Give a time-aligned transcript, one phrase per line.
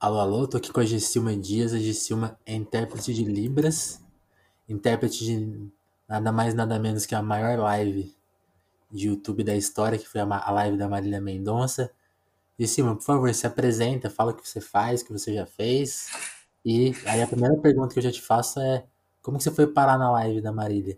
[0.00, 1.74] Alô, alô, tô aqui com a Gessilma Dias.
[1.74, 4.00] A Gessilma é intérprete de Libras,
[4.68, 5.72] intérprete de
[6.08, 8.14] nada mais nada menos que a maior live
[8.92, 11.90] de YouTube da história, que foi a live da Marília Mendonça.
[12.56, 16.10] Gessilma, por favor, se apresenta, fala o que você faz, o que você já fez.
[16.64, 18.86] E aí a primeira pergunta que eu já te faço é
[19.20, 20.96] como você foi parar na live da Marília?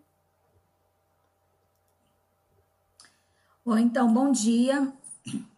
[3.65, 4.93] Oi, então, bom dia.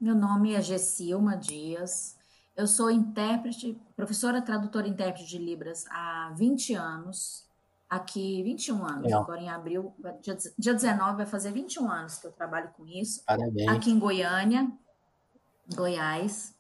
[0.01, 2.22] Meu nome é Gessilma Dias.
[2.55, 7.51] Eu sou intérprete, professora tradutora e intérprete de Libras há 20 anos.
[7.89, 9.23] Aqui, 21 anos, Legal.
[9.23, 13.23] agora em abril, dia, dia 19 vai fazer 21 anos que eu trabalho com isso.
[13.27, 13.69] Parabéns.
[13.69, 14.73] Aqui em Goiânia,
[15.75, 16.55] Goiás.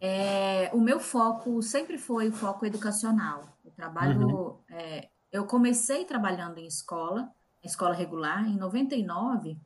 [0.00, 3.42] É, o meu foco sempre foi o foco educacional.
[3.64, 4.56] Eu trabalho, uhum.
[4.70, 7.28] é, eu comecei trabalhando em escola,
[7.64, 9.58] escola regular, em 99,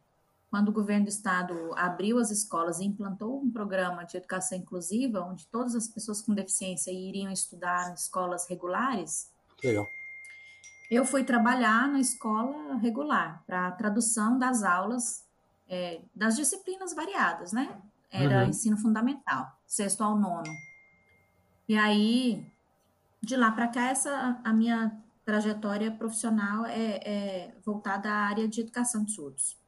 [0.50, 5.20] quando o governo do estado abriu as escolas e implantou um programa de educação inclusiva,
[5.20, 9.30] onde todas as pessoas com deficiência iriam estudar em escolas regulares.
[9.62, 9.88] Legal.
[10.90, 15.24] Eu fui trabalhar na escola regular para tradução das aulas
[15.68, 17.80] é, das disciplinas variadas, né?
[18.10, 18.48] Era uhum.
[18.48, 20.52] ensino fundamental, sexto ao nono.
[21.68, 22.44] E aí,
[23.22, 28.62] de lá para cá, essa a minha trajetória profissional é, é voltada à área de
[28.62, 29.59] educação de surdos.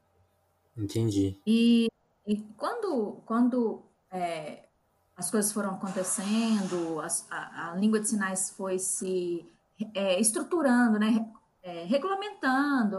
[0.76, 1.38] Entendi.
[1.46, 1.88] E,
[2.26, 4.68] e quando, quando é,
[5.16, 9.46] as coisas foram acontecendo, as, a, a, língua de sinais foi se
[9.94, 11.30] é, estruturando, né,
[11.62, 12.96] é, regulamentando,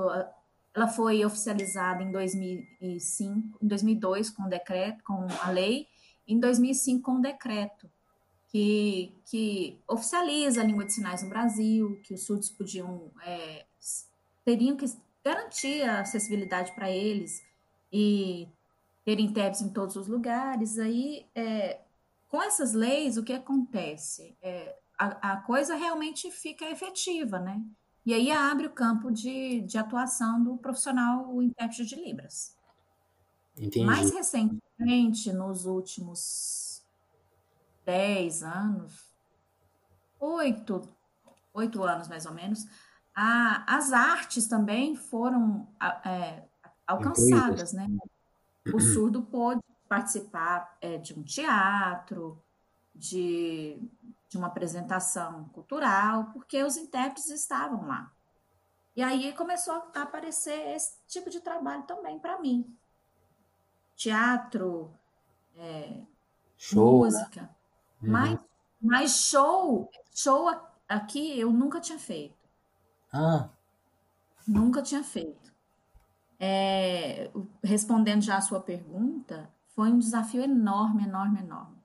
[0.74, 5.88] ela foi oficializada em 2005, em 2002 com decreto, com a lei,
[6.28, 7.90] em 2005 com decreto
[8.48, 13.66] que, que oficializa a língua de sinais no Brasil, que os surdos podiam é,
[14.46, 14.86] teriam que
[15.26, 17.42] garantir a acessibilidade para eles
[17.94, 18.50] e
[19.06, 20.80] ter intérpretes em todos os lugares.
[20.80, 21.80] Aí, é,
[22.28, 24.36] com essas leis, o que acontece?
[24.42, 27.62] É, a, a, coisa realmente fica efetiva, né?
[28.04, 32.58] E aí abre o campo de, de atuação do profissional intérprete de Libras.
[33.56, 33.86] Entendi.
[33.86, 36.84] Mais recentemente, nos últimos
[37.86, 39.14] 10 anos,
[40.20, 40.82] oito,
[41.54, 42.66] oito anos mais ou menos,
[43.16, 45.68] a, as artes também foram
[46.04, 46.44] é,
[46.86, 47.88] alcançadas, né?
[48.74, 52.42] O surdo pôde participar é, de um teatro,
[52.96, 53.78] de,
[54.30, 58.12] de uma apresentação cultural, porque os intérpretes estavam lá.
[58.96, 62.76] E aí começou a aparecer esse tipo de trabalho também para mim.
[63.96, 64.92] Teatro,
[65.56, 66.02] é,
[66.58, 67.12] show, né?
[67.12, 67.42] música.
[67.42, 67.50] Né?
[68.02, 68.12] Uhum.
[68.12, 68.40] Mas,
[68.82, 70.50] mas show, show
[70.88, 72.36] aqui eu nunca tinha feito.
[73.12, 73.50] Ah.
[74.48, 75.53] Nunca tinha feito.
[76.46, 77.32] É,
[77.64, 81.78] respondendo já a sua pergunta, foi um desafio enorme, enorme, enorme.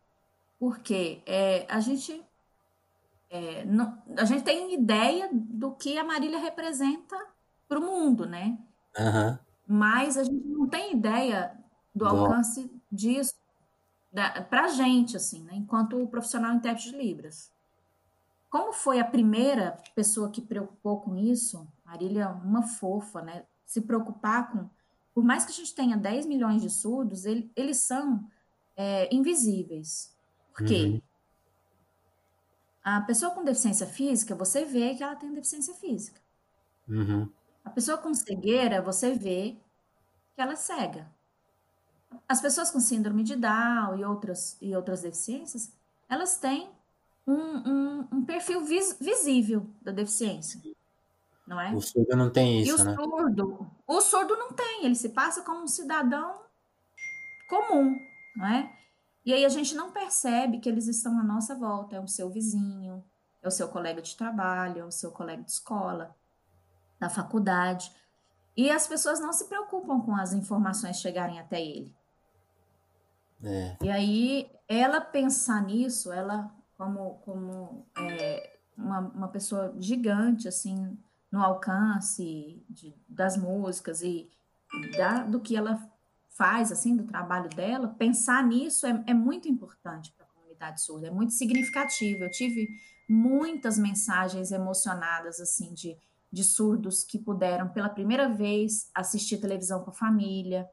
[0.58, 2.20] Porque é, a gente
[3.30, 7.16] é, não, a gente tem ideia do que a Marília representa
[7.68, 8.58] para o mundo, né?
[8.98, 9.38] Uhum.
[9.64, 11.56] Mas a gente não tem ideia
[11.94, 13.36] do alcance disso
[14.50, 15.54] para a gente, assim, né?
[15.54, 17.52] enquanto profissional intérprete de Libras.
[18.50, 21.64] Como foi a primeira pessoa que preocupou com isso?
[21.84, 23.44] Marília, é uma fofa, né?
[23.68, 24.68] Se preocupar com.
[25.14, 28.26] Por mais que a gente tenha 10 milhões de surdos, ele, eles são
[28.74, 30.16] é, invisíveis.
[30.54, 30.84] Por quê?
[30.84, 31.02] Uhum.
[32.82, 36.18] A pessoa com deficiência física, você vê que ela tem deficiência física.
[36.88, 37.28] Uhum.
[37.62, 39.56] A pessoa com cegueira, você vê
[40.34, 41.06] que ela é cega.
[42.26, 45.70] As pessoas com síndrome de Down e outras, e outras deficiências,
[46.08, 46.70] elas têm
[47.26, 50.58] um, um, um perfil vis, visível da deficiência
[51.48, 51.72] não é?
[51.74, 52.94] O surdo não tem isso, e o né?
[52.94, 56.42] surdo, o surdo não tem, ele se passa como um cidadão
[57.48, 57.98] comum,
[58.36, 58.70] não é?
[59.24, 62.30] E aí a gente não percebe que eles estão à nossa volta, é o seu
[62.30, 63.02] vizinho,
[63.42, 66.14] é o seu colega de trabalho, é o seu colega de escola,
[67.00, 67.90] da faculdade.
[68.56, 71.94] E as pessoas não se preocupam com as informações chegarem até ele.
[73.42, 73.76] É.
[73.82, 80.98] E aí, ela pensar nisso, ela como, como é, uma, uma pessoa gigante, assim,
[81.30, 84.30] no alcance de, das músicas e
[84.96, 85.78] da, do que ela
[86.30, 91.08] faz, assim, do trabalho dela, pensar nisso é, é muito importante para a comunidade surda,
[91.08, 92.24] é muito significativo.
[92.24, 92.68] Eu tive
[93.08, 95.96] muitas mensagens emocionadas, assim, de,
[96.30, 100.68] de surdos que puderam, pela primeira vez, assistir televisão com a família,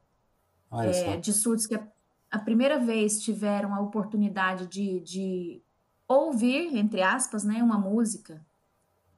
[0.72, 1.88] é, de surdos que a,
[2.30, 5.64] a, primeira vez tiveram a oportunidade de, de
[6.08, 8.46] ouvir, entre aspas, né, uma música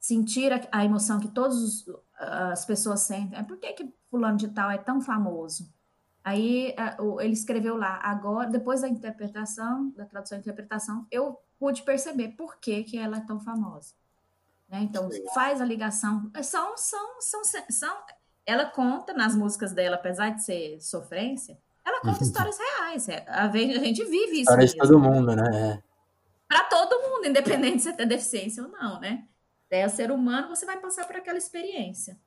[0.08, 1.86] sentir a, a emoção que todas
[2.18, 3.38] as pessoas sentem.
[3.38, 5.70] É por que, que fulano de tal é tão famoso?
[6.24, 6.74] Aí
[7.20, 12.58] ele escreveu lá, agora, depois da interpretação, da tradução e interpretação, eu pude perceber por
[12.58, 13.94] que, que ela é tão famosa.
[14.70, 14.80] Né?
[14.82, 16.32] Então, faz a ligação.
[16.42, 17.98] São, são, são, são,
[18.46, 23.10] ela conta nas músicas dela, apesar de ser sofrência, ela conta histórias reais.
[23.10, 24.42] É, a gente vive isso.
[24.42, 25.50] História de todo mundo, né?
[25.54, 25.84] É.
[26.48, 29.26] Para todo mundo, independente de você ter deficiência ou não, né?
[29.70, 32.18] É ser humano, você vai passar por aquela experiência.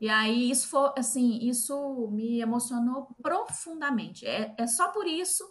[0.00, 4.26] E aí isso foi assim, isso me emocionou profundamente.
[4.26, 5.44] É, é só por isso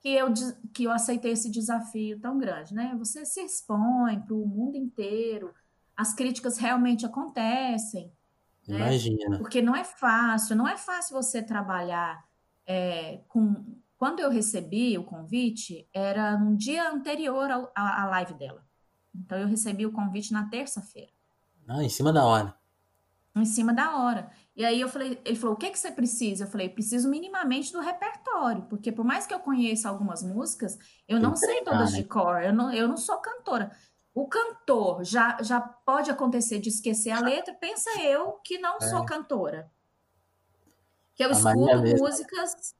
[0.00, 0.26] que eu,
[0.74, 2.94] que eu aceitei esse desafio tão grande, né?
[2.98, 5.54] Você se expõe para o mundo inteiro,
[5.96, 8.12] as críticas realmente acontecem.
[8.68, 8.76] Né?
[8.76, 9.38] Imagina.
[9.38, 12.22] Porque não é fácil, não é fácil você trabalhar
[12.66, 13.64] é, com.
[13.96, 18.62] Quando eu recebi o convite, era no dia anterior à live dela.
[19.14, 21.12] Então eu recebi o convite na terça-feira.
[21.68, 22.54] Ah, em cima da hora
[23.36, 24.30] em cima da hora.
[24.56, 27.72] E aí eu falei, ele falou: "O que que você precisa?" Eu falei: "Preciso minimamente
[27.72, 30.78] do repertório, porque por mais que eu conheça algumas músicas,
[31.08, 33.72] eu não sei todas de cor, eu não, eu não sou cantora.
[34.14, 38.88] O cantor já já pode acontecer de esquecer a letra, pensa eu que não é.
[38.88, 39.70] sou cantora.
[41.16, 42.74] Que eu a escuto músicas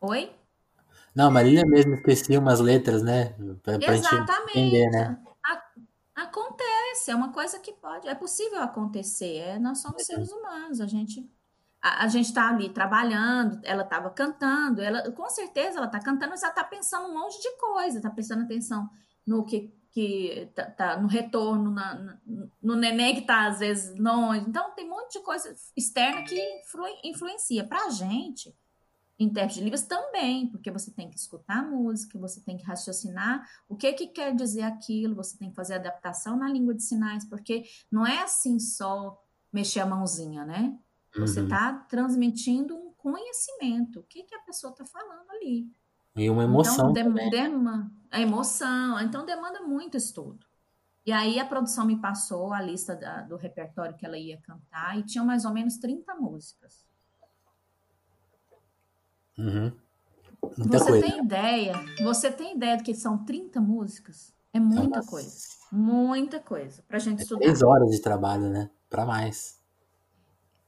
[0.00, 0.30] Oi?
[1.14, 3.34] Não, Marília mesmo esquecia umas letras, né?
[3.62, 4.58] Pra, pra Exatamente.
[4.58, 5.18] Entender, né?
[6.14, 9.38] Acontece, é uma coisa que pode, é possível acontecer.
[9.38, 10.04] É, nós somos é.
[10.04, 11.28] seres humanos, a gente
[11.82, 16.30] a, a gente está ali trabalhando, ela estava cantando, ela com certeza ela está cantando,
[16.30, 18.88] mas ela está pensando um monte de coisa, está prestando atenção
[19.26, 22.18] no que que tá, tá no retorno, na,
[22.60, 24.44] no neném que está às vezes longe.
[24.48, 27.62] Então tem um monte de coisa externa que influ, influencia.
[27.62, 28.52] Para a gente,
[29.18, 33.48] intérprete de Libras também, porque você tem que escutar a música, você tem que raciocinar
[33.68, 37.24] o que que quer dizer aquilo, você tem que fazer adaptação na língua de sinais,
[37.24, 39.20] porque não é assim só
[39.52, 40.76] mexer a mãozinha, né?
[41.16, 41.88] Você está uhum.
[41.88, 45.70] transmitindo um conhecimento, o que que a pessoa está falando ali.
[46.16, 47.54] E uma emoção então, dem,
[48.10, 50.44] a emoção, então demanda muito estudo.
[51.06, 54.98] E aí a produção me passou a lista da, do repertório que ela ia cantar
[54.98, 56.83] e tinha mais ou menos 30 músicas.
[59.38, 59.72] Uhum.
[60.56, 61.06] você coisa.
[61.06, 61.74] tem ideia?
[62.02, 64.32] Você tem ideia do que são 30 músicas?
[64.52, 65.10] É muita Nossa.
[65.10, 65.36] coisa.
[65.72, 67.40] Muita coisa pra gente é estudar.
[67.40, 68.70] Três horas de trabalho, né?
[68.88, 69.60] Para mais.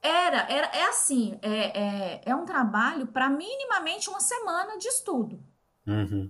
[0.01, 5.41] Era, era, é assim, é, é, é um trabalho para minimamente uma semana de estudo.
[5.85, 6.29] Uhum.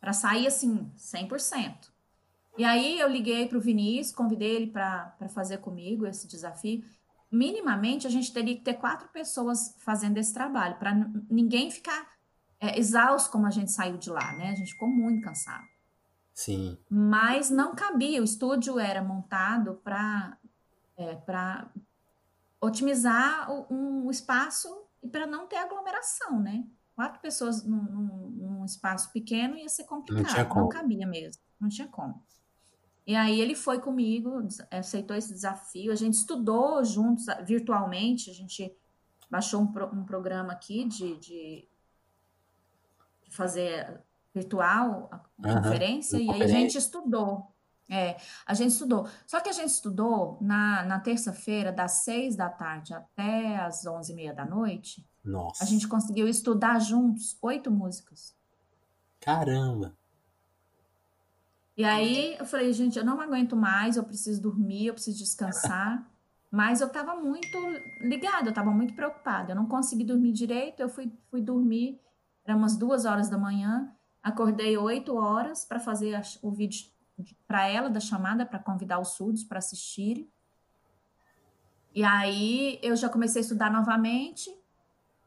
[0.00, 1.90] Para sair assim, 100%.
[2.56, 6.84] E aí eu liguei para o Vinícius, convidei ele para fazer comigo esse desafio
[7.30, 10.94] minimamente a gente teria que ter quatro pessoas fazendo esse trabalho, para
[11.30, 12.08] ninguém ficar
[12.58, 14.50] é, exausto como a gente saiu de lá, né?
[14.50, 15.64] A gente ficou muito cansado.
[16.34, 16.78] Sim.
[16.88, 20.38] Mas não cabia, o estúdio era montado para
[20.96, 21.16] é,
[22.60, 24.68] otimizar o, um espaço
[25.02, 26.66] e para não ter aglomeração, né?
[26.94, 31.68] Quatro pessoas num, num, num, espaço pequeno ia ser complicado, não, não cabia mesmo, não
[31.68, 32.22] tinha como.
[33.10, 34.40] E aí ele foi comigo,
[34.70, 35.90] aceitou esse desafio.
[35.90, 38.72] A gente estudou juntos virtualmente, a gente
[39.28, 41.68] baixou um, pro, um programa aqui de, de,
[43.28, 44.00] fazer
[44.32, 47.52] virtual a uhum, conferência, e aí a gente estudou.
[47.90, 48.16] É,
[48.46, 49.08] a gente estudou.
[49.26, 54.12] Só que a gente estudou na, na terça-feira, das seis da tarde até as onze
[54.12, 55.04] e meia da noite.
[55.24, 55.64] Nossa.
[55.64, 58.36] A gente conseguiu estudar juntos oito músicas.
[59.20, 59.98] Caramba!
[61.80, 66.06] E aí eu falei, gente, eu não aguento mais, eu preciso dormir, eu preciso descansar.
[66.50, 67.56] Mas eu estava muito
[68.02, 69.52] ligada, eu estava muito preocupada.
[69.52, 71.98] Eu não consegui dormir direito, eu fui, fui dormir,
[72.44, 73.90] era umas duas horas da manhã,
[74.22, 76.90] acordei oito horas para fazer o vídeo
[77.46, 80.30] para ela da chamada, para convidar os surdos para assistirem.
[81.94, 84.54] E aí eu já comecei a estudar novamente.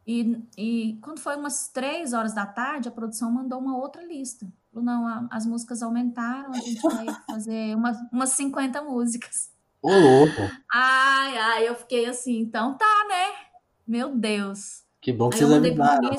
[0.06, 4.48] E, e quando foi umas três horas da tarde, a produção mandou uma outra lista
[4.74, 9.52] Falou, não, as músicas aumentaram, a gente vai fazer uma, umas 50 músicas.
[9.80, 10.42] Ô, louco!
[10.74, 13.48] Ai, ai, eu fiquei assim, então tá, né?
[13.86, 14.84] Meu Deus.
[15.00, 16.16] Que bom que vocês avisaram.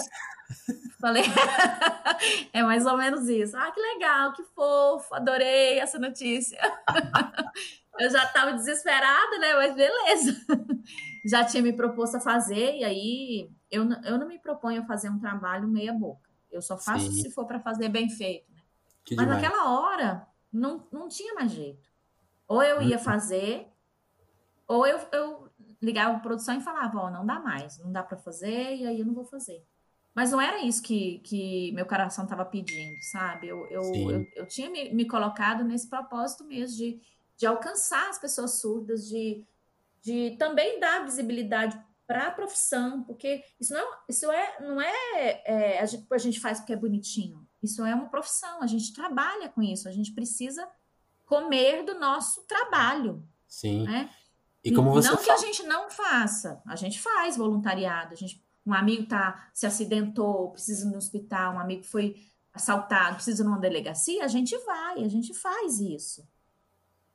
[1.00, 1.24] Falei,
[2.52, 3.56] é mais ou menos isso.
[3.56, 6.58] Ah, que legal, que fofo, adorei essa notícia.
[7.98, 9.54] eu já estava desesperada, né?
[9.54, 10.36] Mas beleza.
[11.26, 15.08] Já tinha me proposto a fazer, e aí eu, eu não me proponho a fazer
[15.08, 16.23] um trabalho meia boca.
[16.54, 17.22] Eu só faço Sim.
[17.22, 18.50] se for para fazer bem feito.
[18.52, 18.62] Né?
[19.16, 19.42] Mas demais.
[19.42, 21.88] naquela hora não, não tinha mais jeito.
[22.46, 23.02] Ou eu ia uhum.
[23.02, 23.68] fazer,
[24.66, 25.48] ou eu, eu
[25.80, 28.86] ligava a produção e falava: Ó, oh, não dá mais, não dá para fazer, e
[28.86, 29.64] aí eu não vou fazer.
[30.14, 33.48] Mas não era isso que, que meu coração estava pedindo, sabe?
[33.48, 37.00] Eu, eu, eu, eu, tinha me, me, colocado nesse propósito mesmo de,
[37.36, 39.44] de alcançar as pessoas surdas, de,
[40.00, 45.80] de também dar visibilidade para a profissão, porque isso não, isso é, não é, é
[45.80, 47.46] a, gente, a gente faz porque é bonitinho.
[47.62, 50.68] Isso é uma profissão, a gente trabalha com isso, a gente precisa
[51.24, 53.26] comer do nosso trabalho.
[53.48, 53.84] Sim.
[53.84, 54.10] Né?
[54.62, 58.42] E como você não que a gente não faça, a gente faz voluntariado, a gente,
[58.66, 62.16] um amigo tá se acidentou, precisa ir no hospital, um amigo foi
[62.52, 66.26] assaltado, precisa ir numa delegacia, a gente vai, a gente faz isso.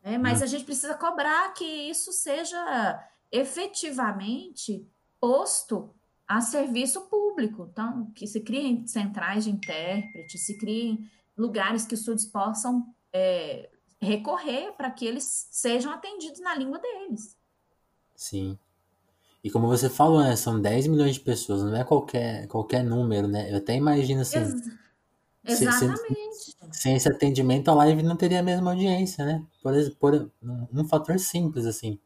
[0.03, 0.17] Né?
[0.17, 0.43] Mas hum.
[0.43, 4.87] a gente precisa cobrar que isso seja efetivamente
[5.19, 5.93] posto
[6.27, 7.67] a serviço público.
[7.71, 13.69] Então, que se criem centrais de intérprete, se criem lugares que os surdos possam é,
[14.01, 17.35] recorrer para que eles sejam atendidos na língua deles.
[18.15, 18.57] Sim.
[19.43, 23.27] E como você falou, né, são 10 milhões de pessoas, não é qualquer, qualquer número,
[23.27, 23.51] né?
[23.51, 24.39] Eu até imagino assim.
[24.39, 26.03] Ex exatamente.
[26.03, 29.43] Sem, sem, esse atendimento, a live não teria a mesma audiência, né?
[29.63, 30.31] Por, por
[30.73, 31.97] um fator simples, assim.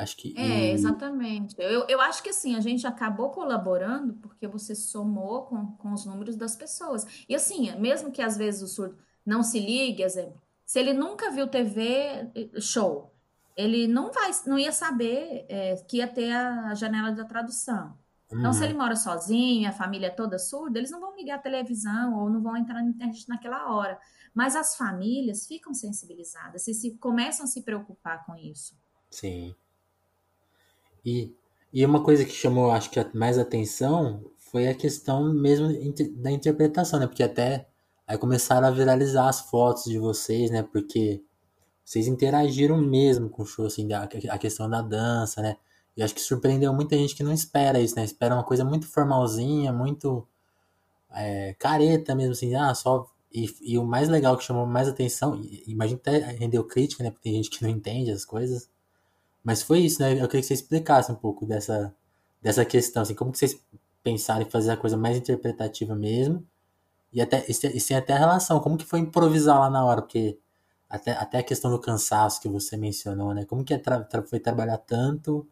[0.00, 0.34] Acho que.
[0.36, 1.54] É, exatamente.
[1.58, 6.06] Eu, eu acho que assim, a gente acabou colaborando porque você somou com, com os
[6.06, 7.06] números das pessoas.
[7.28, 11.30] E assim, mesmo que às vezes o surdo não se ligue, exemplo, se ele nunca
[11.30, 12.30] viu TV
[12.60, 13.12] show,
[13.56, 17.98] ele não vai, não ia saber é, que ia ter a janela da tradução.
[18.32, 18.78] Então, se ele uhum.
[18.78, 22.40] mora sozinho, a família é toda surda, eles não vão ligar a televisão ou não
[22.40, 23.98] vão entrar na internet naquela hora.
[24.32, 28.78] Mas as famílias ficam sensibilizadas e se começam a se preocupar com isso.
[29.10, 29.54] Sim.
[31.04, 31.32] E,
[31.72, 35.68] e uma coisa que chamou, acho que mais atenção foi a questão mesmo
[36.16, 37.06] da interpretação, né?
[37.06, 37.68] Porque até
[38.06, 40.62] aí começaram a viralizar as fotos de vocês, né?
[40.62, 41.22] Porque
[41.84, 45.56] vocês interagiram mesmo com o show, assim, a, a questão da dança, né?
[45.96, 48.04] E acho que surpreendeu muita gente que não espera isso, né?
[48.04, 50.26] Espera uma coisa muito formalzinha, muito
[51.12, 53.06] é, careta mesmo, assim, ah, só.
[53.32, 57.10] E, e, o mais legal que chamou mais atenção, imagina até rendeu crítica, né?
[57.10, 58.68] Porque tem gente que não entende as coisas.
[59.42, 60.12] Mas foi isso, né?
[60.12, 61.94] Eu queria que você explicasse um pouco dessa,
[62.42, 63.60] dessa questão, assim, como que vocês
[64.02, 66.46] pensaram em fazer a coisa mais interpretativa mesmo,
[67.12, 70.38] e até e sem até a relação, como que foi improvisar lá na hora, porque
[70.88, 73.44] até, até a questão do cansaço que você mencionou, né?
[73.44, 75.46] Como que é tra foi trabalhar tanto?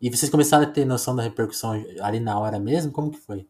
[0.00, 2.92] E vocês começaram a ter noção da repercussão ali na hora mesmo?
[2.92, 3.48] Como que foi?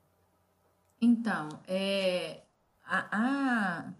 [1.00, 2.42] Então, é,
[2.84, 3.92] a, a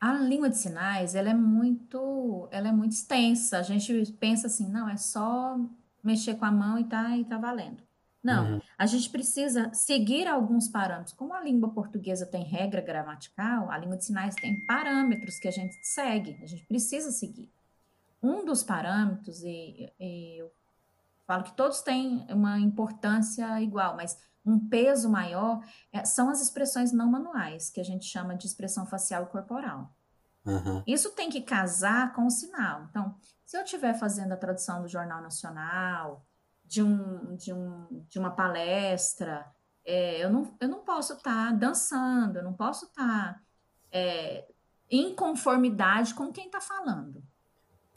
[0.00, 3.58] a língua de sinais, ela é muito, ela é muito extensa.
[3.58, 5.58] A gente pensa assim, não, é só
[6.02, 7.82] mexer com a mão e tá, e tá valendo.
[8.22, 8.60] Não, uhum.
[8.76, 11.12] a gente precisa seguir alguns parâmetros.
[11.12, 15.52] Como a língua portuguesa tem regra gramatical, a língua de sinais tem parâmetros que a
[15.52, 17.48] gente segue, a gente precisa seguir.
[18.20, 20.50] Um dos parâmetros, e, e eu
[21.24, 25.60] falo que todos têm uma importância igual, mas um peso maior
[25.92, 29.92] é, são as expressões não manuais, que a gente chama de expressão facial e corporal.
[30.44, 30.82] Uhum.
[30.86, 32.86] Isso tem que casar com o sinal.
[32.88, 36.24] Então, se eu estiver fazendo a tradução do Jornal Nacional,
[36.64, 39.44] de, um, de, um, de uma palestra,
[39.84, 43.40] é, eu, não, eu não posso estar tá dançando, eu não posso estar tá,
[43.90, 44.48] é,
[44.88, 47.22] em conformidade com quem está falando.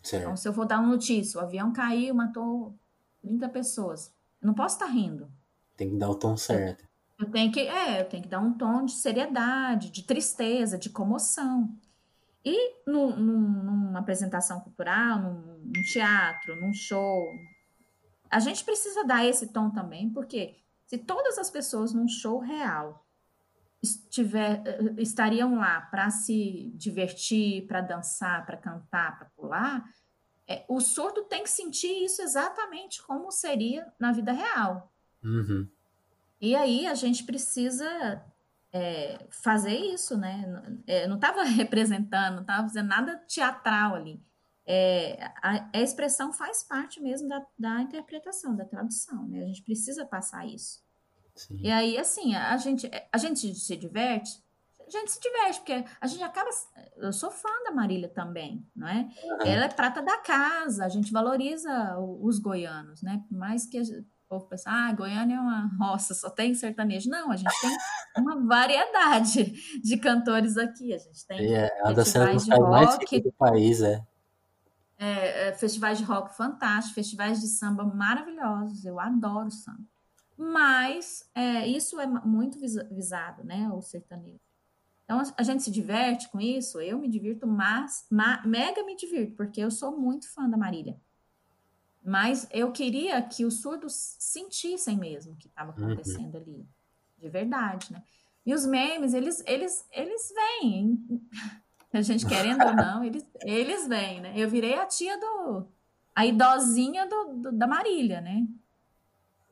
[0.02, 0.24] Certo.
[0.24, 2.76] Então, se eu vou dar uma notícia, o avião caiu, matou
[3.22, 5.32] 30 pessoas, eu não posso estar tá rindo.
[5.80, 6.86] Tem que dar o tom certo.
[7.18, 10.90] Eu tenho que, é, eu tenho que dar um tom de seriedade, de tristeza, de
[10.90, 11.74] comoção.
[12.44, 17.30] E no, numa apresentação cultural, num, num, teatro, num show,
[18.30, 23.06] a gente precisa dar esse tom também, porque se todas as pessoas num show real
[23.82, 29.90] estiver, eh, estariam lá para se divertir, para dançar, para cantar, para pular,
[30.46, 34.89] é, o surdo tem que sentir isso exatamente como seria na vida real.
[35.24, 35.68] Uhum.
[36.42, 38.24] E aí a gente precisa
[38.72, 40.64] é, fazer isso, né?
[40.88, 44.22] É, não estava representando, não estava fazendo nada teatral ali.
[44.66, 49.42] É, a, a, expressão faz parte mesmo da, da interpretação, da tradução, né?
[49.42, 50.84] A gente precisa passar isso.
[51.36, 51.58] Sim.
[51.60, 54.44] E aí, assim, a gente, a gente se diverte,
[54.86, 56.50] a gente se diverte, porque a gente acaba.
[56.98, 59.10] Eu sou fã da Marília também, não é?
[59.24, 59.42] Uhum.
[59.46, 63.24] Ela é prata da casa, a gente valoriza os goianos, né?
[63.28, 63.82] Por mais que
[64.30, 67.10] povo pensa, ah, Goiânia é uma roça, só tem sertanejo.
[67.10, 67.78] Não, a gente tem
[68.18, 70.94] uma variedade de cantores aqui.
[70.94, 74.06] A gente tem é, é festivais de rock do país, é.
[74.98, 75.54] É.
[75.54, 78.86] Festivais de rock fantásticos, festivais de samba maravilhosos.
[78.86, 79.84] Eu adoro samba.
[80.38, 81.30] Mas
[81.66, 83.70] isso é muito visado, né?
[83.74, 84.40] O sertanejo.
[85.04, 89.36] Então a gente se diverte com isso, eu me divirto, mas ma, mega me divirto,
[89.36, 91.02] porque eu sou muito fã da Marília.
[92.04, 95.86] Mas eu queria que os surdos sentissem mesmo o que estava uhum.
[95.86, 96.42] acontecendo uhum.
[96.42, 96.68] ali,
[97.18, 98.04] de verdade, né?
[98.46, 101.06] E os memes, eles, eles, eles vêm,
[101.94, 104.34] a gente querendo ou não, eles, eles vêm, né?
[104.36, 105.68] Eu virei a tia do,
[106.16, 108.48] a idosinha do, do da Marília, né?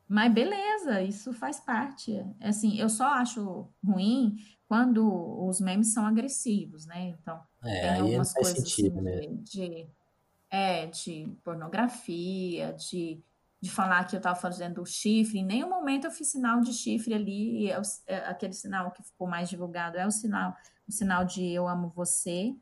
[0.08, 2.14] Mas beleza, isso faz parte.
[2.40, 4.38] É assim, eu só acho ruim
[4.68, 5.06] quando
[5.48, 7.10] os memes são agressivos, né?
[7.10, 9.38] Então, É, tem algumas coisas sentido assim mesmo.
[9.38, 9.88] de, de,
[10.50, 13.22] é, de pornografia, de,
[13.62, 15.40] de falar que eu estava fazendo chifre.
[15.40, 17.70] Em nenhum momento eu fiz sinal de chifre ali.
[17.70, 20.56] É o- é aquele sinal que ficou mais divulgado é o sinal,
[20.88, 22.56] o sinal de eu amo você.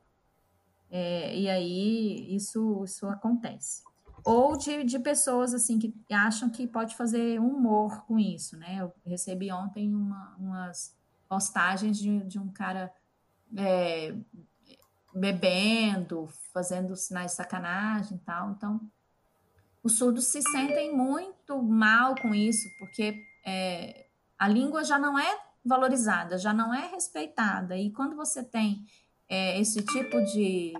[0.89, 3.83] É, e aí isso, isso acontece.
[4.23, 8.77] Ou de, de pessoas assim que acham que pode fazer humor com isso, né?
[8.79, 10.95] Eu recebi ontem uma- umas
[11.29, 12.91] postagens de, de um cara
[13.55, 14.15] é,
[15.15, 18.51] bebendo, fazendo sinais de sacanagem e tal.
[18.51, 18.81] Então,
[19.83, 24.07] os surdos se sentem muito mal com isso, porque é,
[24.37, 27.77] a língua já não é valorizada, já não é respeitada.
[27.77, 28.85] E quando você tem
[29.29, 30.73] é, esse tipo de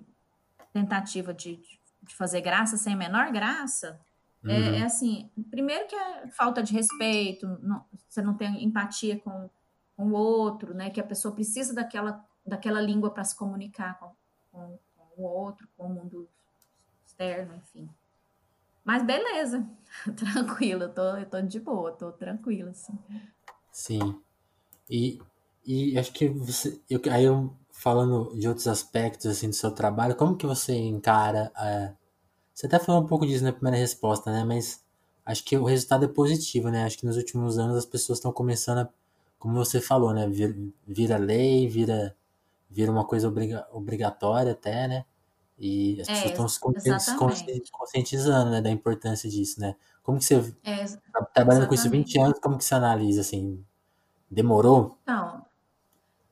[0.74, 1.58] tentativa de,
[2.04, 4.00] de fazer graça sem a menor graça,
[4.48, 4.86] é, é Uhum.
[4.86, 9.50] assim, primeiro que é falta de respeito, não- você não tem empatia com,
[9.96, 10.90] com o outro, né?
[10.90, 14.14] Que a pessoa precisa daquela, daquela língua para se comunicar com,
[14.56, 16.30] com, com o outro, com o mundo
[17.06, 17.90] externo, enfim.
[18.84, 19.68] Mas beleza,
[20.16, 22.98] tranquilo, eu tô, eu tô de boa, tô tranquila, assim.
[23.72, 24.22] Sim.
[24.90, 25.20] E,
[25.66, 26.80] e acho que você.
[26.90, 31.52] Eu, aí eu falando de outros aspectos assim do seu trabalho, como que você encara.
[31.58, 31.94] é,
[32.54, 34.44] você até falou um pouco disso na primeira resposta, né?
[34.46, 34.82] Mas
[35.26, 36.86] acho que o resultado é positivo, né?
[36.86, 38.90] Acho que nos últimos anos as pessoas estão começando a,
[39.38, 40.28] como você falou, né?
[40.28, 40.56] Vira,
[40.88, 42.16] vira lei, vira,
[42.70, 45.06] vira uma coisa obriga, obrigatória até, né?
[45.58, 46.60] E as pessoas É, estão se
[47.16, 49.76] consci- conscientizando, né, da importância disso, né?
[50.04, 52.20] Como que você, É, tá trabalhando com isso 20 exatamente.
[52.20, 53.66] anos, como que você analisa, assim?
[54.32, 54.98] Demorou?
[55.04, 55.46] Então,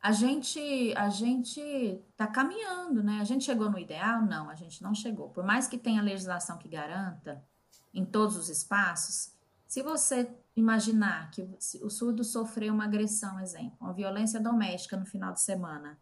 [0.01, 3.19] A gente, a gente está caminhando, né?
[3.21, 4.21] A gente chegou no ideal?
[4.21, 5.29] Não, a gente não chegou.
[5.29, 7.41] Por mais que tenha legislação que garanta
[7.93, 9.33] em todos os espaços,
[9.67, 11.41] se você imaginar que
[11.81, 15.97] o surdo sofreu uma agressão, exemplo, uma violência doméstica no final de semana,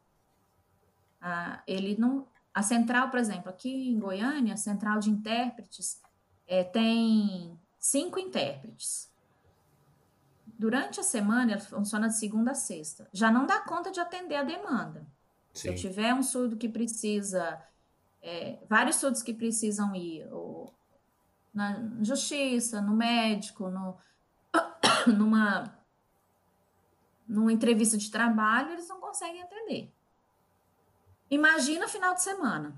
[1.22, 2.28] ah, ele não.
[2.54, 6.02] A central, por exemplo, aqui em Goiânia, a central de intérpretes
[6.48, 9.10] eh, tem cinco intérpretes.
[10.46, 13.08] Durante a semana, ela funciona de segunda a sexta.
[13.14, 15.08] Já não dá conta de atender a demanda.
[15.54, 15.88] Se eu Sim.
[15.88, 17.62] tiver um surdo que precisa,
[18.22, 20.74] é, vários surdos que precisam ir ou
[21.54, 23.98] na justiça, no médico, no,
[25.18, 25.74] numa,
[27.28, 29.92] numa entrevista de trabalho, eles não conseguem atender.
[31.32, 32.76] Imagina final de semana.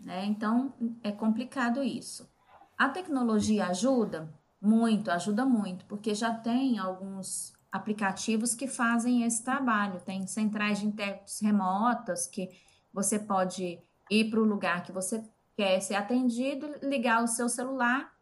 [0.00, 0.26] Né?
[0.26, 2.28] Então, é complicado isso.
[2.76, 4.28] A tecnologia ajuda
[4.60, 10.00] muito, ajuda muito, porque já tem alguns aplicativos que fazem esse trabalho.
[10.00, 12.50] Tem centrais de intérpretes remotas que
[12.92, 13.78] você pode
[14.10, 15.24] ir para o lugar que você
[15.56, 18.12] quer ser atendido, ligar o seu celular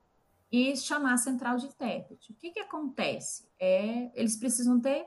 [0.53, 2.33] e chamar a central de intérprete.
[2.33, 3.49] O que, que acontece?
[3.59, 5.07] É, eles precisam ter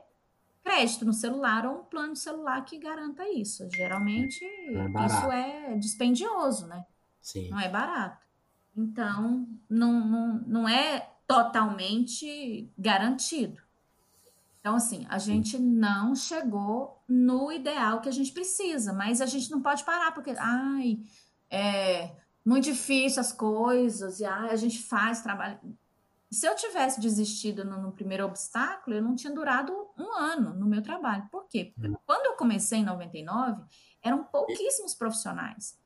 [0.62, 3.68] crédito no celular ou um plano de celular que garanta isso.
[3.70, 6.84] Geralmente, é isso é dispendioso, né?
[7.20, 7.50] Sim.
[7.50, 8.26] Não é barato.
[8.76, 13.60] Então, não, não, não é totalmente garantido.
[14.60, 19.50] Então, assim, a gente não chegou no ideal que a gente precisa, mas a gente
[19.50, 20.98] não pode parar, porque, ai,
[21.50, 22.12] é
[22.44, 25.58] muito difícil as coisas, e ai, a gente faz trabalho.
[26.30, 30.66] Se eu tivesse desistido no, no primeiro obstáculo, eu não tinha durado um ano no
[30.66, 31.26] meu trabalho.
[31.30, 31.72] Por quê?
[31.74, 33.62] Porque quando eu comecei em 99,
[34.02, 35.78] eram pouquíssimos profissionais.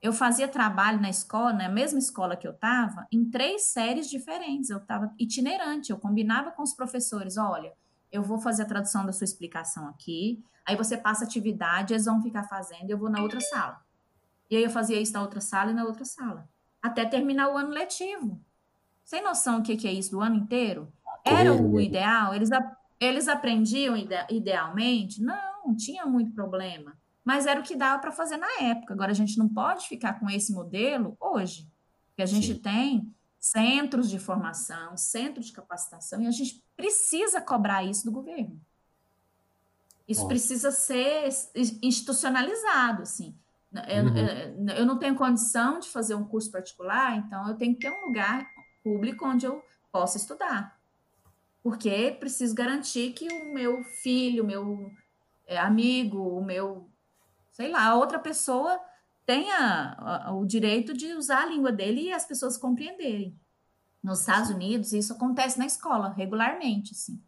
[0.00, 4.70] Eu fazia trabalho na escola, na mesma escola que eu estava, em três séries diferentes.
[4.70, 7.72] Eu estava itinerante, eu combinava com os professores: olha,
[8.10, 12.22] eu vou fazer a tradução da sua explicação aqui, aí você passa atividade, eles vão
[12.22, 13.80] ficar fazendo, eu vou na outra sala.
[14.48, 16.48] E aí eu fazia isso na outra sala e na outra sala,
[16.80, 18.40] até terminar o ano letivo.
[19.08, 20.92] Sem noção o que, que é isso do ano inteiro?
[21.24, 22.34] Era o ideal?
[22.34, 22.50] Eles,
[23.00, 25.22] eles aprendiam ide idealmente?
[25.22, 26.94] Não, tinha muito problema
[27.28, 28.94] mas era o que dava para fazer na época.
[28.94, 31.70] Agora a gente não pode ficar com esse modelo hoje,
[32.06, 32.58] porque a gente Sim.
[32.58, 38.58] tem centros de formação, centros de capacitação e a gente precisa cobrar isso do governo.
[40.08, 40.28] Isso Nossa.
[40.28, 41.28] precisa ser
[41.82, 43.36] institucionalizado, assim.
[43.86, 44.68] Eu, uhum.
[44.70, 48.06] eu, não tenho condição de fazer um curso particular, então eu tenho que ter um
[48.06, 48.48] lugar
[48.88, 50.78] público onde eu possa estudar.
[51.62, 54.90] Porque preciso garantir que o meu filho, o meu
[55.58, 56.88] amigo, o meu
[57.50, 58.80] sei lá, outra pessoa
[59.26, 63.38] tenha o direito de usar a língua dele e as pessoas compreenderem.
[64.02, 67.20] Nos Estados Unidos, isso acontece na escola regularmente, assim.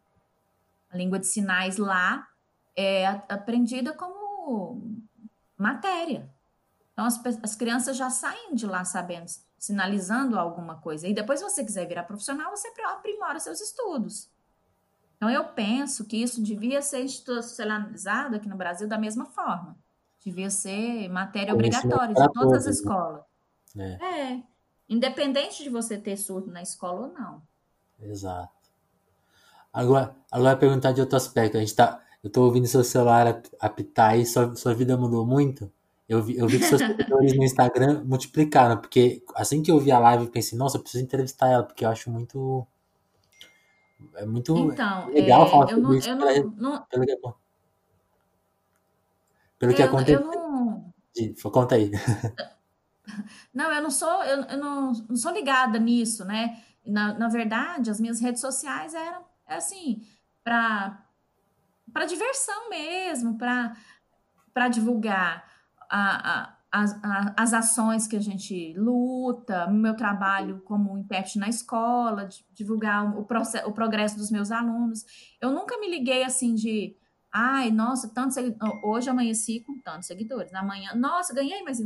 [0.89, 2.27] A língua de sinais lá
[2.75, 4.97] é aprendida como
[5.57, 6.33] matéria.
[6.93, 9.25] Então, as, as crianças já saem de lá sabendo
[9.61, 11.07] sinalizando alguma coisa.
[11.07, 14.27] E depois, se você quiser virar profissional, você aprimora seus estudos.
[15.15, 19.77] Então, eu penso que isso devia ser institucionalizado aqui no Brasil da mesma forma.
[20.25, 22.71] Devia ser matéria obrigatória de todas as né?
[22.71, 23.21] escolas.
[23.75, 23.99] Né?
[24.01, 24.31] É.
[24.33, 24.43] é.
[24.89, 27.43] Independente de você ter surdo na escola ou não.
[27.99, 28.51] Exato.
[29.71, 31.57] Agora, agora perguntar de outro aspecto.
[31.57, 35.71] A gente tá, eu tô ouvindo seu celular apitar aí, sua, sua vida mudou muito?
[36.11, 39.93] Eu vi, eu vi que seus seguidores no Instagram multiplicaram, porque assim que eu vi
[39.93, 42.67] a live, eu pensei, nossa, eu preciso entrevistar ela, porque eu acho muito.
[44.15, 46.09] É muito então, legal é, falar sobre não, isso.
[46.09, 47.17] Eu pela, não, pelo que,
[49.57, 50.19] pelo que aconteceu.
[50.19, 50.93] Não...
[51.49, 51.89] Conta aí.
[53.53, 56.63] Não, eu não sou, eu, eu não, não sou ligada nisso, né?
[56.85, 60.01] Na, na verdade, as minhas redes sociais eram assim,
[60.43, 61.03] para
[61.91, 65.50] para diversão mesmo, para divulgar
[65.91, 71.49] a, a, as, a, as ações que a gente luta, meu trabalho como intérprete na
[71.49, 75.05] escola, divulgar o, processo, o progresso dos meus alunos.
[75.41, 76.95] Eu nunca me liguei assim de,
[77.31, 78.37] ai, nossa, tantos
[78.83, 81.79] hoje amanheci com tantos seguidores, amanhã, nossa, ganhei mais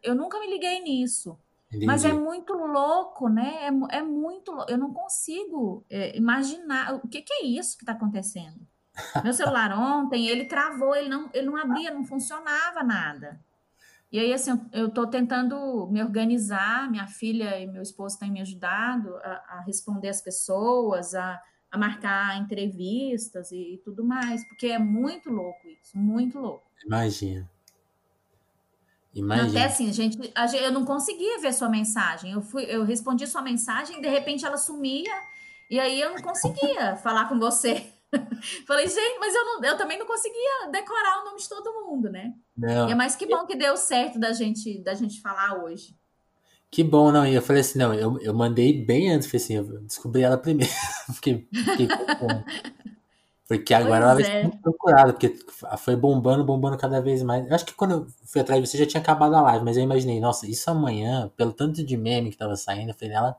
[0.00, 1.36] Eu nunca me liguei nisso.
[1.68, 1.86] Entendi.
[1.86, 3.68] Mas é muito louco, né?
[3.68, 7.92] É, é muito Eu não consigo é, imaginar o que, que é isso que está
[7.92, 8.66] acontecendo.
[9.22, 13.40] Meu celular ontem, ele travou, ele não, ele não abria, não funcionava nada.
[14.12, 18.40] E aí, assim, eu estou tentando me organizar, minha filha e meu esposo têm me
[18.40, 24.66] ajudado a, a responder as pessoas, a, a marcar entrevistas e, e, tudo mais, porque
[24.66, 26.68] é muito louco isso, muito louco.
[26.84, 27.48] Imagina.
[29.14, 29.48] Imagina.
[29.48, 30.18] Até assim, gente,
[30.60, 32.32] eu não conseguia ver sua mensagem.
[32.32, 35.12] Eu, fui, eu respondi sua mensagem de repente ela sumia,
[35.68, 37.92] e aí eu não conseguia falar com você.
[38.66, 42.10] Falei, gente, mas eu, não, eu também não conseguia decorar o nome de todo mundo,
[42.10, 42.34] né?
[42.56, 42.88] Não.
[42.88, 45.94] E é mais que bom que deu certo da gente, da gente falar hoje.
[46.70, 47.26] Que bom, não.
[47.26, 50.38] E eu falei assim, não, eu, eu mandei bem antes, falei assim, eu descobri ela
[50.38, 50.72] primeiro.
[51.14, 51.88] fiquei, fiquei
[53.48, 54.42] Porque agora pois ela vai ser é.
[54.42, 55.36] muito procurada, porque
[55.78, 57.46] foi bombando, bombando cada vez mais.
[57.46, 59.76] Eu acho que quando eu fui atrás de você já tinha acabado a live, mas
[59.76, 63.36] eu imaginei, nossa, isso amanhã, pelo tanto de meme que tava saindo, eu falei, ela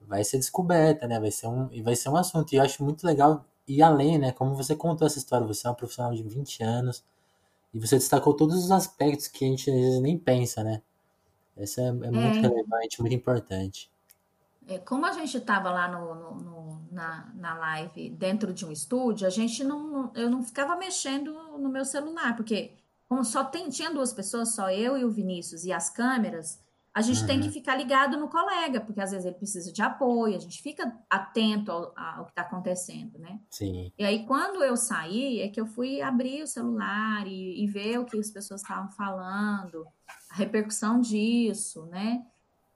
[0.00, 1.20] vai ser descoberta, né?
[1.20, 2.52] Vai ser um, e vai ser um assunto.
[2.52, 4.32] E eu acho muito legal e além, né?
[4.32, 7.04] Como você contou essa história, você é uma profissional de 20 anos
[7.72, 10.82] e você destacou todos os aspectos que a gente às vezes nem pensa, né?
[11.56, 12.40] Essa é, é muito é.
[12.40, 13.90] relevante, muito importante.
[14.66, 18.72] É, como a gente estava lá no, no, no, na, na live dentro de um
[18.72, 22.72] estúdio, a gente não, eu não ficava mexendo no meu celular, porque
[23.08, 26.60] como só tem, tinha duas pessoas, só eu e o Vinícius, e as câmeras,
[26.98, 27.26] a gente uhum.
[27.28, 27.52] tem que uhum.
[27.52, 31.70] ficar ligado no colega, porque às vezes ele precisa de apoio, a gente fica atento
[31.70, 33.38] ao, ao que está acontecendo, né?
[33.48, 33.92] Sim.
[33.96, 38.00] E aí, quando eu saí, é que eu fui abrir o celular e, e ver
[38.00, 39.86] o que as pessoas estavam falando,
[40.28, 42.26] a repercussão disso, né?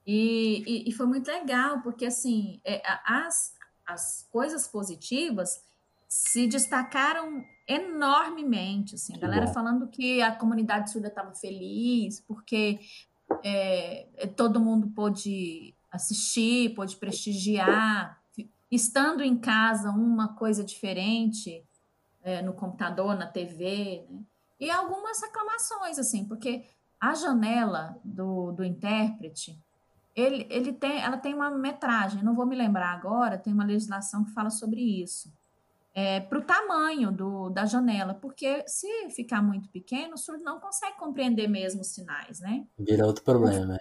[0.07, 5.65] E, e, e foi muito legal, porque assim, é, as, as coisas positivas
[6.09, 12.79] se destacaram enormemente, assim, a galera falando que a comunidade surda estava feliz, porque
[13.45, 18.21] é, é, todo mundo pôde assistir, pôde prestigiar,
[18.71, 21.65] estando em casa uma coisa diferente
[22.23, 24.21] é, no computador, na TV, né?
[24.59, 26.65] e algumas reclamações, assim, porque
[27.01, 29.59] a janela do, do intérprete,
[30.15, 34.25] ele, ele tem, ela tem uma metragem, não vou me lembrar agora, tem uma legislação
[34.25, 35.33] que fala sobre isso
[35.95, 40.59] é, para o tamanho do, da janela, porque se ficar muito pequeno, o surdo não
[40.59, 42.67] consegue compreender mesmo os sinais, né?
[42.79, 43.79] Vira outro problema.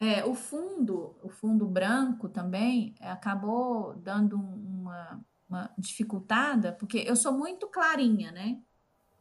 [0.00, 6.98] O, é, o fundo, o fundo branco também é, acabou dando uma, uma dificultada, porque
[6.98, 8.58] eu sou muito clarinha, né?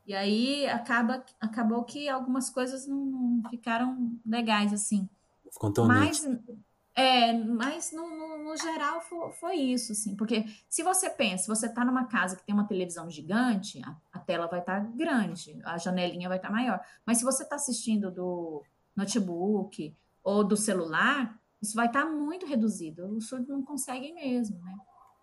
[0.05, 5.07] E aí acaba, acabou que algumas coisas não, não ficaram legais assim.
[5.51, 6.59] Ficou tão Mas, nítido.
[6.99, 11.67] É, mas no, no, no geral foi, foi, isso, assim, porque se você pensa, você
[11.67, 15.57] está numa casa que tem uma televisão gigante, a, a tela vai estar tá grande,
[15.63, 16.81] a janelinha vai estar tá maior.
[17.05, 22.45] Mas se você está assistindo do notebook ou do celular, isso vai estar tá muito
[22.45, 23.07] reduzido.
[23.07, 24.75] O surdo não consegue mesmo, né?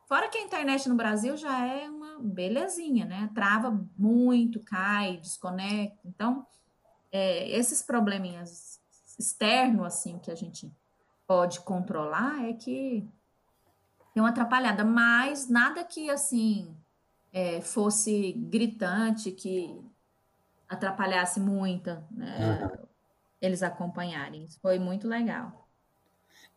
[0.09, 3.31] Fora que a internet no Brasil já é uma belezinha, né?
[3.35, 6.01] Trava muito, cai, desconecta.
[6.07, 6.47] Então,
[7.12, 8.81] é, esses probleminhas
[9.19, 10.73] externos, assim, que a gente
[11.27, 13.07] pode controlar é que
[14.15, 16.75] tem uma atrapalhada, mas nada que assim
[17.33, 19.79] é, fosse gritante, que
[20.69, 22.87] atrapalhasse muito né, uhum.
[23.41, 24.45] eles acompanharem.
[24.45, 25.67] Isso foi muito legal.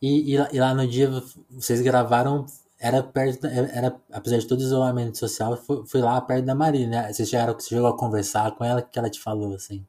[0.02, 1.10] E, e, e, lá no dia
[1.50, 2.46] vocês gravaram,
[2.80, 6.88] era perto, era, apesar de todo o isolamento social, foi, foi lá perto da Maria,
[6.88, 7.12] né?
[7.12, 9.86] Vocês chegaram, você chegou a conversar com ela, o que ela te falou, assim?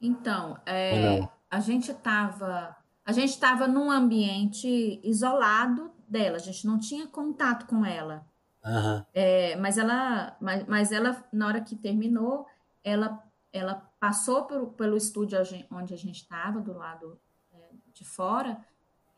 [0.00, 6.78] Então, é, a gente estava a gente estava num ambiente isolado dela, a gente não
[6.78, 8.24] tinha contato com ela.
[8.64, 9.04] Aham.
[9.12, 12.46] É, mas ela, mas, mas ela, na hora que terminou,
[12.84, 15.38] ela, ela passou por, pelo estúdio
[15.70, 17.18] onde a gente estava, do lado
[17.52, 17.56] é,
[17.92, 18.58] de fora,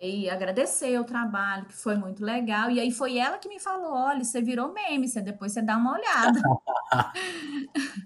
[0.01, 2.71] e agradeceu o trabalho, que foi muito legal.
[2.71, 5.77] E aí foi ela que me falou: olha, você virou meme, você depois você dá
[5.77, 6.41] uma olhada.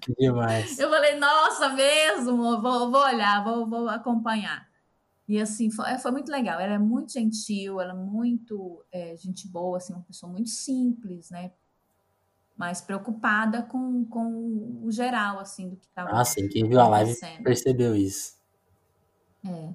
[0.00, 0.78] Que demais.
[0.78, 4.67] Eu falei, nossa, mesmo, vou, vou olhar, vou, vou acompanhar.
[5.28, 6.58] E assim, foi, foi muito legal.
[6.58, 11.30] Ela é muito gentil, ela é muito é, gente boa, assim, uma pessoa muito simples,
[11.30, 11.52] né?
[12.56, 16.88] Mas preocupada com, com o geral, assim, do que estava Ah, sim, quem viu a
[16.88, 17.14] live
[17.44, 18.38] percebeu isso.
[19.46, 19.74] É.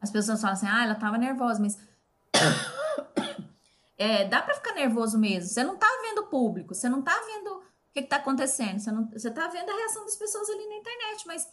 [0.00, 1.76] As pessoas falam assim, ah, ela estava nervosa, mas
[3.98, 5.50] é, dá para ficar nervoso mesmo.
[5.50, 8.78] Você não tá vendo o público, você não tá vendo o que, que tá acontecendo,
[8.78, 11.46] você, não, você tá vendo a reação das pessoas ali na internet, mas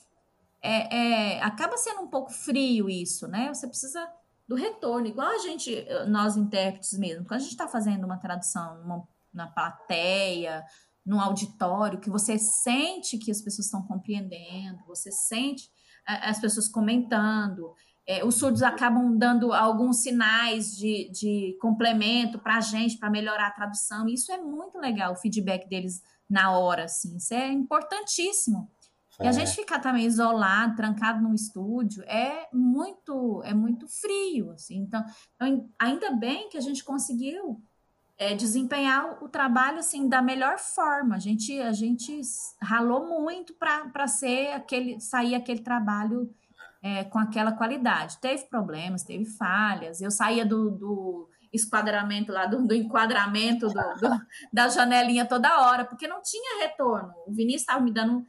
[0.62, 0.96] é,
[1.36, 3.54] é, acaba sendo um pouco frio isso, né?
[3.54, 4.08] Você precisa
[4.48, 8.82] do retorno, igual a gente, nós intérpretes mesmo, quando a gente está fazendo uma tradução
[8.82, 10.64] numa, na plateia,
[11.06, 15.70] num auditório, que você sente que as pessoas estão compreendendo, você sente
[16.06, 17.74] as pessoas comentando,
[18.08, 23.48] é, os surdos acabam dando alguns sinais de, de complemento para a gente, para melhorar
[23.48, 28.72] a tradução, isso é muito legal, o feedback deles na hora, assim, isso é importantíssimo.
[29.20, 34.52] E a É, gente ficar também isolado, trancado num estúdio, é muito, é muito frio,
[34.52, 34.78] assim.
[34.78, 35.04] Então,
[35.36, 37.60] então, ainda bem que a gente conseguiu
[38.18, 41.16] é, desempenhar o trabalho assim da melhor forma.
[41.16, 42.22] A gente, a gente
[42.62, 46.32] ralou muito para ser aquele, sair aquele trabalho
[46.82, 48.18] é, com aquela qualidade.
[48.20, 50.00] Teve problemas, teve falhas.
[50.02, 54.22] Eu saía do, do esquadramento lá, do, do enquadramento do, do-
[54.54, 57.12] da janelinha toda hora, porque não tinha retorno.
[57.26, 58.26] O Vinícius estava me dando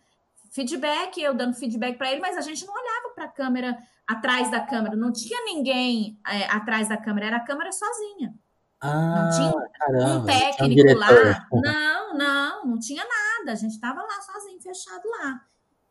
[0.51, 4.51] feedback, eu dando feedback para ele, mas a gente não olhava para a câmera atrás
[4.51, 8.35] da câmera, não tinha ninguém é, atrás da câmera, era a câmera sozinha.
[8.83, 10.99] Não tinha Ah, um caramba, um técnico diretor.
[11.01, 11.47] lá.
[11.53, 13.53] Não, não, não tinha nada.
[13.53, 15.41] A gente estava lá sozinho, fechado lá.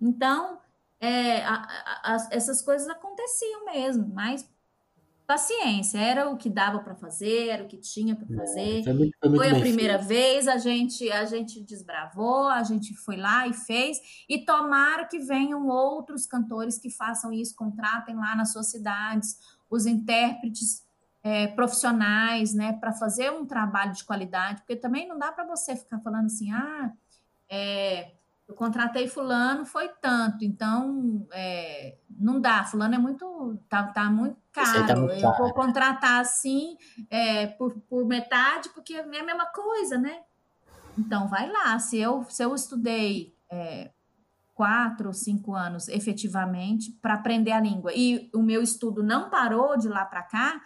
[0.02, 0.60] Então,
[1.00, 1.67] é, a-
[2.04, 4.50] a- a- essas coisas aconteciam mesmo, mas
[5.28, 8.84] paciência, era o que dava para fazer, era o que tinha para fazer.
[8.86, 10.08] Foi muito, foi muito Foi a primeira feito.
[10.08, 15.20] vez, a gente a gente desbravou, a gente foi lá e fez, e tomara que
[15.20, 19.38] venham outros cantores que façam isso, contratem lá nas suas cidades
[19.70, 20.88] os intérpretes
[21.22, 25.76] é, profissionais, né, para fazer um trabalho de qualidade, porque também não dá para você
[25.76, 26.94] ficar falando assim, ah,
[27.50, 28.13] é,
[28.47, 34.38] eu contratei fulano, foi tanto, então é, não dá, fulano é muito, tá, tá muito
[34.53, 35.38] tá caro, muito eu caro.
[35.38, 36.77] vou contratar assim,
[37.10, 40.21] é, por, por metade, porque é a mesma coisa, né?
[40.97, 41.77] Então, vai lá.
[41.77, 43.91] Se eu, se eu estudei é,
[44.55, 49.77] quatro ou cinco anos efetivamente para aprender a língua e o meu estudo não parou
[49.77, 50.60] de lá para cá,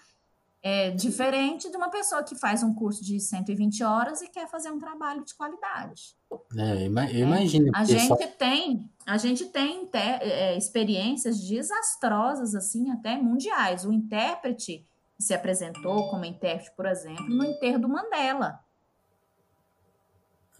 [0.63, 4.69] é diferente de uma pessoa que faz um curso de 120 horas e quer fazer
[4.71, 6.15] um trabalho de qualidade.
[6.55, 7.11] É, eu né?
[7.11, 13.17] imagino, A porque só gente tem, a gente tem te- é, experiências desastrosas, assim, até
[13.17, 13.85] mundiais.
[13.85, 14.85] O intérprete
[15.19, 18.59] se apresentou como intérprete, por exemplo, no enterro do Mandela.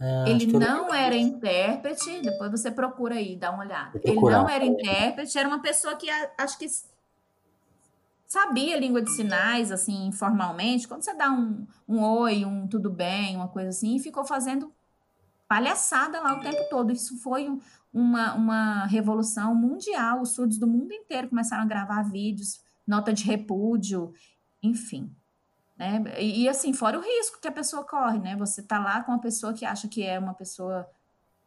[0.00, 4.00] é, acho Ele não era intérprete, depois você procura aí, dá uma olhada.
[4.02, 6.66] Ele não era intérprete, era uma pessoa que a- acho que
[8.32, 10.88] sabia língua de sinais, assim, informalmente.
[10.88, 14.72] Quando você dá um, um oi, um tudo bem, uma coisa assim, e ficou fazendo
[15.46, 16.90] palhaçada lá o tempo todo.
[16.90, 17.60] Isso foi um-
[17.92, 20.22] uma, uma revolução mundial.
[20.22, 24.14] Os surdos do mundo inteiro começaram a gravar vídeos, nota de repúdio,
[24.62, 25.14] enfim.
[25.76, 26.02] Né?
[26.18, 28.34] E, e, assim, fora o risco que a pessoa corre, né?
[28.36, 30.88] Você tá lá com uma pessoa que acha que é uma pessoa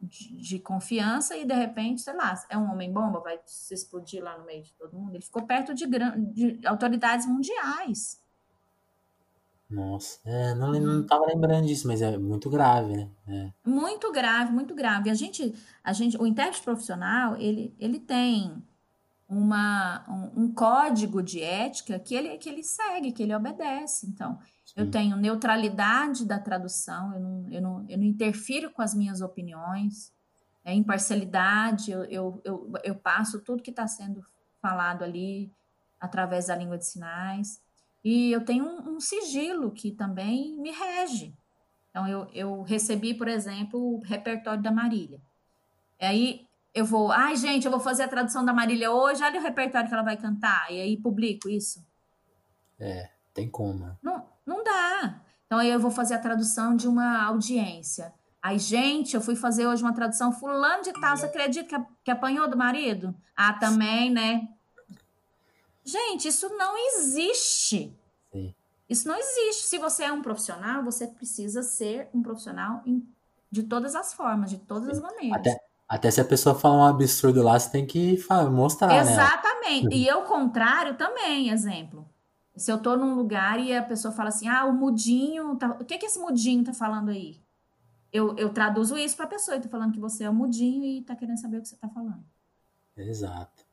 [0.01, 4.38] de, de confiança e de repente, sei lá, é um homem-bomba, vai se explodir lá
[4.38, 5.15] no meio de todo mundo.
[5.15, 8.21] Ele ficou perto de, de autoridades mundiais.
[9.69, 10.93] Nossa, é, não, lem- Uhum.
[10.99, 13.12] não tava lembrando disso, mas é muito grave, né?
[13.27, 13.53] É.
[13.65, 15.10] Muito grave, muito grave.
[15.10, 15.53] A gente,
[15.84, 18.62] a gente, o intérprete profissional, ele, ele tem
[19.29, 24.08] uma, um, um código de ética que ele, que ele segue, que ele obedece.
[24.08, 24.39] Então,
[24.75, 29.21] eu tenho neutralidade da tradução, eu não, eu não, eu não interfiro com as minhas
[29.21, 30.12] opiniões,
[30.63, 34.25] é imparcialidade, eu, eu, eu, eu passo tudo que está sendo
[34.62, 35.51] falado ali
[35.99, 37.62] através da língua de sinais.
[38.04, 41.34] E eu tenho um, um sigilo que também me rege.
[41.89, 45.21] Então, eu, eu recebi, por exemplo, o repertório da Marília.
[46.01, 49.43] Aí eu vou, ai, gente, eu vou fazer a tradução da Marília hoje, olha o
[49.43, 51.86] repertório que ela vai cantar, e aí publico isso.
[52.78, 53.97] É, tem como.
[54.04, 55.21] Não, não dá.
[55.45, 58.13] Então, aí eu vou fazer a tradução de uma audiência.
[58.41, 62.12] Aí, gente, eu fui fazer hoje uma tradução fulano de tal, você acredita que, que
[62.12, 63.15] apanhou do marido?
[63.36, 64.47] Ah, também, né?
[65.84, 67.95] Gente, isso não existe.
[68.31, 68.53] Sim.
[68.88, 69.63] Isso não existe.
[69.63, 73.08] Se você é um profissional, você precisa ser um profissional em,
[73.51, 75.39] de todas as formas, de todas as maneiras.
[75.39, 78.99] Até, até se a pessoa falar um absurdo lá, você tem que mostrar, né?
[78.99, 79.95] Exatamente.
[79.95, 82.08] E eu, contrário, também, exemplo.
[82.56, 85.72] Se eu tô num lugar e a pessoa fala assim, ah, o mudinho, tá...
[85.80, 87.41] o que que esse mudinho tá falando aí?
[88.12, 91.02] Eu, eu traduzo isso pra pessoa, eu tô falando que você é o mudinho e
[91.02, 92.24] tá querendo saber o que você tá falando.
[92.96, 93.65] Exato.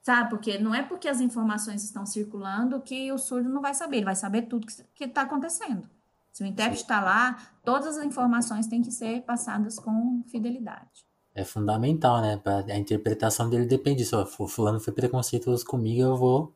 [0.00, 0.30] Sabe?
[0.30, 4.06] Porque não é porque as informações estão circulando que o surdo não vai saber, ele
[4.06, 5.88] vai saber tudo que está acontecendo.
[6.32, 11.04] Se o intérprete está lá, todas as informações têm que ser passadas com fidelidade.
[11.34, 12.40] É fundamental, né?
[12.68, 14.04] A interpretação dele depende.
[14.04, 16.54] Se o fulano foi preconceituoso comigo, eu vou.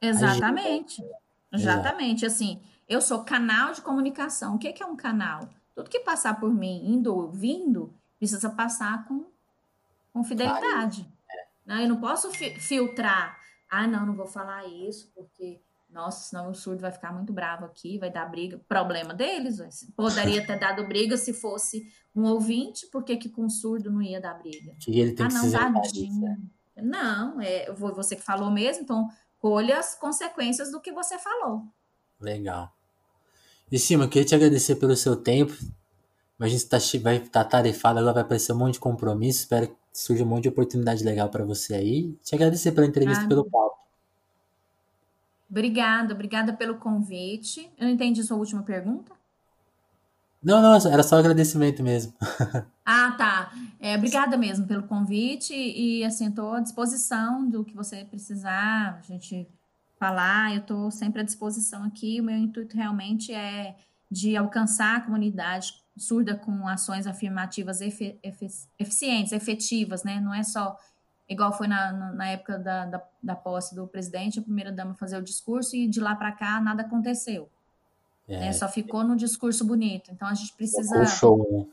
[0.00, 1.02] Exatamente.
[1.52, 2.26] Exatamente.
[2.26, 4.54] Assim, eu sou canal de comunicação.
[4.54, 5.48] O que é um canal?
[5.74, 9.26] Tudo que passar por mim, indo ou vindo, precisa passar com,
[10.12, 11.06] com fidelidade.
[11.64, 11.84] Né?
[11.84, 13.38] Eu não posso fi filtrar.
[13.70, 17.64] Ah, não, não vou falar isso, porque, nossa, senão o surdo vai ficar muito bravo
[17.64, 18.60] aqui, vai dar briga.
[18.68, 19.60] Problema deles.
[19.96, 24.20] Poderia ter dado briga se fosse um ouvinte, por que, que com surdo não ia
[24.20, 24.74] dar briga?
[24.80, 26.20] Que ele tem ah, que não, se dadinho.
[26.20, 26.38] Né?
[26.82, 29.08] Não, é você que falou mesmo, então
[29.40, 31.64] colha as consequências do que você falou.
[32.20, 32.72] Legal.
[33.72, 35.52] E Cima, eu queria te agradecer pelo seu tempo.
[36.38, 39.40] Imagina que você tá, vai estar tá tarefado, agora vai aparecer um monte de compromisso.
[39.40, 42.12] Espero que surja um monte de oportunidade legal para você aí.
[42.22, 43.78] Te agradecer pela entrevista e pelo papo.
[45.50, 47.70] Obrigada, obrigada pelo convite.
[47.76, 49.12] Eu não entendi sua última pergunta.
[50.42, 52.14] Não, não, era só agradecimento mesmo.
[52.90, 53.52] ah, tá.
[53.78, 59.02] É, obrigada mesmo pelo convite e assim, estou à disposição do que você precisar, a
[59.02, 59.46] gente
[59.96, 62.20] falar, eu estou sempre à disposição aqui.
[62.20, 63.76] O meu intuito realmente é
[64.10, 68.18] de alcançar a comunidade surda com ações afirmativas efe,
[68.78, 70.18] eficientes, efetivas, né?
[70.18, 70.76] Não é só
[71.28, 75.16] igual foi na, na época da, da, da posse do presidente, a primeira dama fazer
[75.16, 77.48] o discurso e de lá para cá nada aconteceu.
[78.26, 78.40] É.
[78.40, 78.52] Né?
[78.52, 80.10] Só ficou no discurso bonito.
[80.10, 81.66] Então a gente precisa show, né?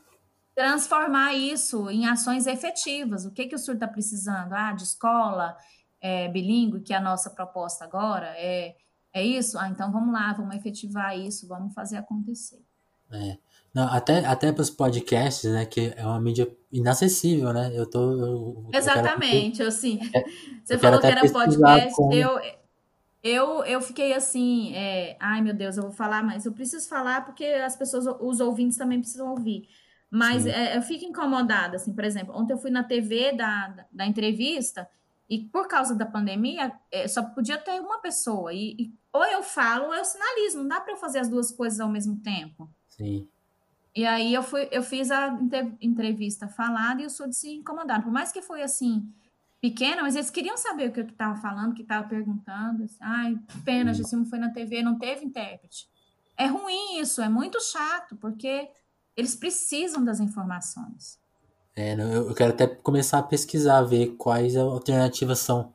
[0.58, 3.24] Transformar isso em ações efetivas.
[3.24, 4.52] O que, que o surdo está precisando?
[4.52, 5.56] Ah, de escola
[6.00, 8.74] é, bilíngue, que é a nossa proposta agora, é,
[9.12, 9.56] é isso?
[9.56, 12.60] Ah, então vamos lá, vamos efetivar isso, vamos fazer acontecer.
[13.12, 13.38] É.
[13.72, 15.64] Não, até até para os podcasts, né?
[15.64, 17.70] Que é uma mídia inacessível, né?
[17.72, 18.10] Eu tô.
[18.10, 20.00] Eu, Exatamente, eu, assim.
[20.12, 20.24] É,
[20.64, 22.12] você eu falou que era podcast, como...
[22.12, 22.40] eu,
[23.22, 27.24] eu, eu fiquei assim, é, ai meu Deus, eu vou falar, mas eu preciso falar
[27.24, 29.68] porque as pessoas, os ouvintes também precisam ouvir.
[30.10, 33.86] Mas é, eu fico incomodada, assim, por exemplo, ontem eu fui na TV da, da,
[33.92, 34.88] da entrevista
[35.28, 38.52] e por causa da pandemia é, só podia ter uma pessoa.
[38.52, 41.50] E, e, ou eu falo ou eu sinalizo, não dá para eu fazer as duas
[41.50, 42.70] coisas ao mesmo tempo.
[42.88, 43.28] Sim.
[43.94, 45.38] E aí eu fui, eu fiz a
[45.80, 48.02] entrevista falada e o surdo se incomodaram.
[48.02, 49.12] Por mais que foi assim,
[49.60, 52.84] pequena, mas eles queriam saber o que eu estava falando, o que estava perguntando.
[52.84, 55.88] Assim, Ai, pena, Gessimo foi na TV, não teve intérprete.
[56.36, 58.70] É ruim isso, é muito chato, porque
[59.18, 61.18] eles precisam das informações.
[61.74, 65.72] É, eu quero até começar a pesquisar, ver quais alternativas são,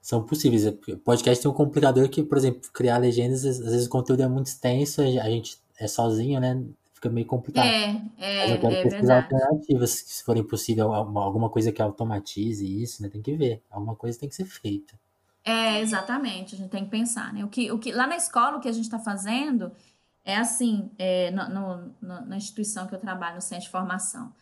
[0.00, 0.64] são possíveis.
[0.66, 4.28] O podcast tem um complicador que, por exemplo, criar legendas, às vezes o conteúdo é
[4.28, 6.64] muito extenso, a gente é sozinho, né?
[7.00, 7.66] fica meio complicado.
[7.66, 9.34] É, é, Mas eu quero é pesquisar verdade.
[9.34, 13.08] alternativas, se forem possível, alguma coisa que automatize isso, né?
[13.08, 13.62] Tem que ver.
[13.70, 14.98] Alguma coisa tem que ser feita.
[15.42, 17.42] É, exatamente, a gente tem que pensar, né?
[17.42, 19.72] O que, o que, lá na escola, o que a gente está fazendo
[20.24, 24.32] é assim, é, no, no, no, na instituição que eu trabalho, no centro de formação,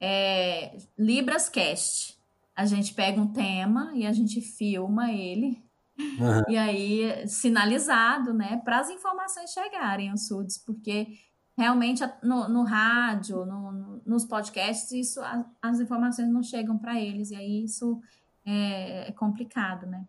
[0.00, 2.18] é Libras Cast.
[2.54, 5.62] A gente pega um tema e a gente filma ele,
[5.98, 6.42] uhum.
[6.48, 11.18] e aí sinalizado, né, para as informações chegarem aos surdos, porque
[11.56, 17.30] realmente no, no rádio, no, nos podcasts, isso as, as informações não chegam para eles,
[17.30, 18.00] e aí isso
[18.46, 20.06] é, é, complicado, né?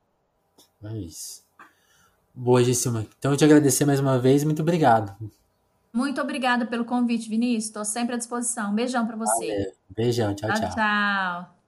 [0.84, 1.44] É isso.
[2.40, 3.06] Boa, Gissima.
[3.18, 5.14] Então, eu te agradecer mais uma vez, muito obrigado.
[5.92, 7.66] Muito obrigada pelo convite, Vinícius.
[7.66, 8.74] Estou sempre à disposição.
[8.74, 9.48] beijão para você.
[9.48, 9.72] Valeu.
[9.90, 10.60] Beijão, tchau, tchau.
[10.62, 11.59] Tchau, tchau.